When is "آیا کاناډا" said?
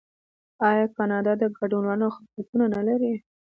0.69-1.33